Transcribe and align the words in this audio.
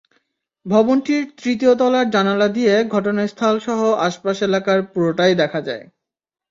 ভবনটির 0.65 1.23
তৃতীয় 1.37 1.73
তলার 1.75 2.07
জানালা 2.09 2.47
দিয়ে 2.47 2.73
ঘটনাস্থলসহ 2.95 3.79
আশপাশ 4.07 4.37
এলাকার 4.41 4.79
পুরোটাই 4.91 5.33
দেখা 5.41 5.59
যায়। 5.67 5.83